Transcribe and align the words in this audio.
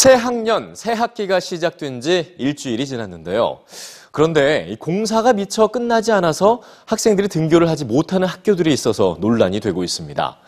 새 0.00 0.14
학년, 0.14 0.74
새 0.74 0.94
학기가 0.94 1.40
시작된 1.40 2.00
지 2.00 2.34
일주일이 2.38 2.86
지났는데요. 2.86 3.58
그런데 4.12 4.66
이 4.70 4.76
공사가 4.76 5.34
미처 5.34 5.66
끝나지 5.66 6.10
않아서 6.10 6.62
학생들이 6.86 7.28
등교를 7.28 7.68
하지 7.68 7.84
못하는 7.84 8.26
학교들이 8.26 8.72
있어서 8.72 9.18
논란이 9.20 9.60
되고 9.60 9.84
있습니다. 9.84 10.38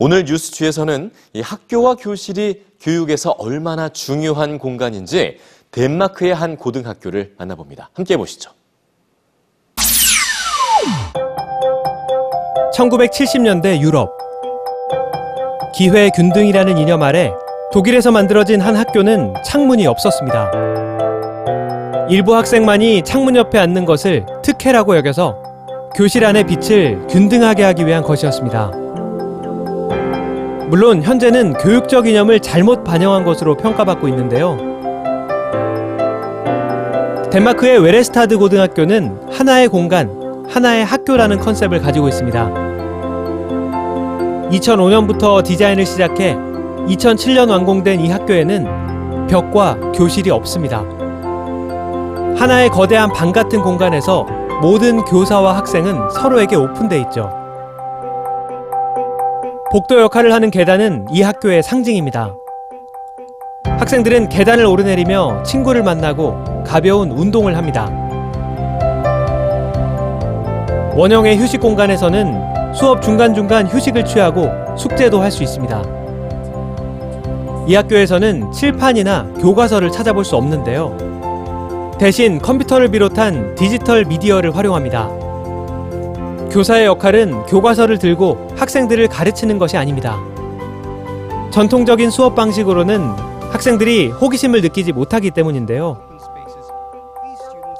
오늘 0.00 0.24
뉴스 0.24 0.50
취에서는 0.50 1.12
이 1.34 1.40
학교와 1.40 1.94
교실이 1.94 2.64
교육에서 2.80 3.30
얼마나 3.38 3.88
중요한 3.88 4.58
공간인지 4.58 5.38
덴마크의 5.70 6.34
한 6.34 6.56
고등학교를 6.56 7.36
만나봅니다. 7.38 7.90
함께 7.92 8.16
보시죠. 8.16 8.50
1970년대 12.74 13.80
유럽 13.82 14.10
기회 15.76 16.10
균등이라는 16.10 16.76
이념 16.76 17.04
아래 17.04 17.32
독일에서 17.76 18.10
만들어진 18.10 18.62
한 18.62 18.74
학교는 18.74 19.34
창문이 19.44 19.86
없었습니다. 19.86 20.50
일부 22.08 22.34
학생만이 22.34 23.02
창문 23.02 23.36
옆에 23.36 23.58
앉는 23.58 23.84
것을 23.84 24.24
특혜라고 24.42 24.96
여겨서 24.96 25.36
교실 25.94 26.24
안의 26.24 26.44
빛을 26.46 27.06
균등하게 27.06 27.64
하기 27.64 27.86
위한 27.86 28.02
것이었습니다. 28.02 28.70
물론 30.70 31.02
현재는 31.02 31.52
교육적 31.58 32.06
이념을 32.06 32.40
잘못 32.40 32.82
반영한 32.82 33.26
것으로 33.26 33.58
평가받고 33.58 34.08
있는데요. 34.08 34.56
덴마크의 37.30 37.78
외레스타드 37.80 38.38
고등학교는 38.38 39.18
하나의 39.30 39.68
공간, 39.68 40.46
하나의 40.48 40.82
학교라는 40.82 41.40
컨셉을 41.40 41.82
가지고 41.82 42.08
있습니다. 42.08 42.54
2005년부터 44.50 45.44
디자인을 45.44 45.84
시작해 45.84 46.38
2007년 46.88 47.50
완공된 47.50 48.00
이 48.00 48.10
학교에는 48.10 49.26
벽과 49.28 49.76
교실이 49.92 50.30
없습니다. 50.30 50.84
하나의 52.36 52.68
거대한 52.70 53.12
방 53.12 53.32
같은 53.32 53.60
공간에서 53.62 54.24
모든 54.62 55.02
교사와 55.04 55.56
학생은 55.56 56.10
서로에게 56.10 56.56
오픈돼 56.56 57.00
있죠. 57.02 57.30
복도 59.72 60.00
역할을 60.00 60.32
하는 60.32 60.50
계단은 60.50 61.06
이 61.10 61.22
학교의 61.22 61.62
상징입니다. 61.62 62.34
학생들은 63.78 64.28
계단을 64.28 64.64
오르내리며 64.64 65.42
친구를 65.42 65.82
만나고 65.82 66.62
가벼운 66.64 67.10
운동을 67.10 67.56
합니다. 67.56 67.90
원형의 70.94 71.36
휴식 71.38 71.60
공간에서는 71.60 72.74
수업 72.74 73.02
중간중간 73.02 73.66
휴식을 73.66 74.04
취하고 74.04 74.50
숙제도 74.78 75.20
할 75.20 75.30
수 75.30 75.42
있습니다. 75.42 75.95
이 77.66 77.74
학교에서는 77.74 78.52
칠판이나 78.52 79.24
교과서를 79.40 79.90
찾아볼 79.90 80.24
수 80.24 80.36
없는데요. 80.36 81.96
대신 81.98 82.38
컴퓨터를 82.38 82.88
비롯한 82.88 83.56
디지털 83.56 84.04
미디어를 84.04 84.54
활용합니다. 84.54 85.08
교사의 86.50 86.86
역할은 86.86 87.44
교과서를 87.46 87.98
들고 87.98 88.48
학생들을 88.56 89.08
가르치는 89.08 89.58
것이 89.58 89.76
아닙니다. 89.76 90.16
전통적인 91.50 92.10
수업 92.10 92.34
방식으로는 92.34 93.00
학생들이 93.50 94.08
호기심을 94.08 94.60
느끼지 94.60 94.92
못하기 94.92 95.32
때문인데요. 95.32 95.98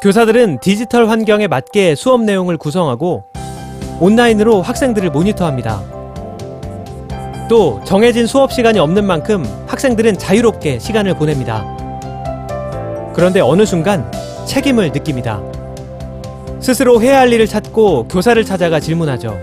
교사들은 0.03 0.59
디지털 0.61 1.09
환경에 1.09 1.47
맞게 1.47 1.95
수업 1.95 2.23
내용을 2.23 2.57
구성하고 2.57 3.25
온라인으로 4.01 4.63
학생들을 4.63 5.11
모니터합니다. 5.11 5.96
또 7.49 7.81
정해진 7.85 8.27
수업 8.27 8.53
시간이 8.53 8.79
없는 8.81 9.05
만큼 9.05 9.45
학생들은 9.69 10.19
자유롭게 10.19 10.81
시간을 10.81 11.15
보냅니다. 11.15 11.65
그런데 13.15 13.41
어느 13.41 13.65
순간 13.65 14.11
책임을 14.47 14.91
느낍니다. 14.91 15.41
스스로 16.61 17.01
해야 17.01 17.21
할 17.21 17.33
일을 17.33 17.47
찾고 17.47 18.09
교사를 18.09 18.43
찾아가 18.45 18.81
질문하죠. 18.81 19.39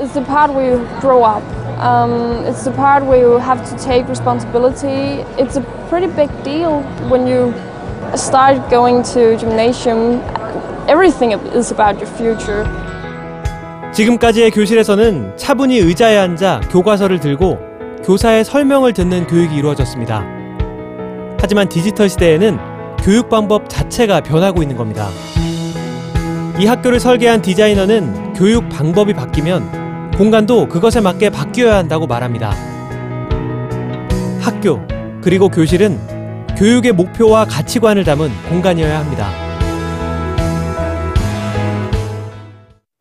It's 0.00 0.14
the 0.14 0.24
part 0.24 0.52
where 0.54 0.72
you 0.72 1.00
grow 1.00 1.22
up. 1.22 1.42
Um, 1.78 2.44
it's 2.46 2.64
the 2.64 2.74
part 2.74 3.04
where 3.04 3.20
you 3.20 3.38
have 3.38 3.62
to 3.68 3.76
take 3.76 4.08
responsibility. 4.08 5.22
It's 5.36 5.56
a 5.56 5.62
pretty 5.90 6.08
big 6.16 6.30
deal 6.42 6.82
when 7.10 7.26
you 7.26 7.52
start 8.16 8.70
going 8.70 9.02
to 9.12 9.36
gymnasium. 9.36 10.22
Everything 10.88 11.32
is 11.54 11.70
about 11.70 11.98
your 12.00 12.08
future. 12.16 12.64
지금까지의 13.94 14.50
교실에서는 14.50 15.36
차분히 15.36 15.78
의자에 15.78 16.16
앉아 16.16 16.62
교과서를 16.70 17.20
들고 17.20 17.60
교사의 18.04 18.44
설명을 18.44 18.92
듣는 18.92 19.28
교육이 19.28 19.54
이루어졌습니다. 19.54 20.24
하지만 21.40 21.68
디지털 21.68 22.08
시대에는 22.08 22.58
교육 23.04 23.28
방법 23.28 23.68
자체가 23.68 24.20
변하고 24.20 24.62
있는 24.62 24.76
겁니다. 24.76 25.08
이 26.58 26.66
학교를 26.66 26.98
설계한 26.98 27.40
디자이너는 27.40 28.32
교육 28.32 28.68
방법이 28.68 29.14
바뀌면 29.14 30.10
공간도 30.16 30.68
그것에 30.68 31.00
맞게 31.00 31.30
바뀌어야 31.30 31.76
한다고 31.76 32.08
말합니다. 32.08 32.52
학교, 34.40 34.80
그리고 35.22 35.48
교실은 35.48 36.00
교육의 36.56 36.92
목표와 36.92 37.44
가치관을 37.44 38.02
담은 38.02 38.30
공간이어야 38.48 38.98
합니다. 38.98 39.43